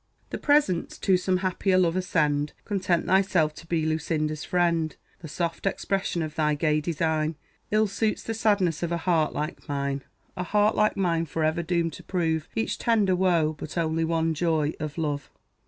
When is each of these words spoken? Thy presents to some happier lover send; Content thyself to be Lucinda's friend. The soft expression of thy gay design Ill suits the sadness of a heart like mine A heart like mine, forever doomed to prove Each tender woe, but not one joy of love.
Thy 0.31 0.39
presents 0.39 0.97
to 0.97 1.15
some 1.15 1.37
happier 1.45 1.77
lover 1.77 2.01
send; 2.01 2.53
Content 2.65 3.05
thyself 3.05 3.53
to 3.53 3.67
be 3.67 3.85
Lucinda's 3.85 4.43
friend. 4.43 4.95
The 5.19 5.27
soft 5.27 5.67
expression 5.67 6.23
of 6.23 6.33
thy 6.33 6.55
gay 6.55 6.81
design 6.81 7.35
Ill 7.69 7.85
suits 7.85 8.23
the 8.23 8.33
sadness 8.33 8.81
of 8.81 8.91
a 8.91 8.97
heart 8.97 9.31
like 9.33 9.69
mine 9.69 10.03
A 10.35 10.41
heart 10.41 10.73
like 10.73 10.97
mine, 10.97 11.27
forever 11.27 11.61
doomed 11.61 11.93
to 11.93 12.03
prove 12.03 12.49
Each 12.55 12.79
tender 12.79 13.15
woe, 13.15 13.53
but 13.59 13.77
not 13.77 13.91
one 13.91 14.33
joy 14.33 14.73
of 14.79 14.97
love. 14.97 15.29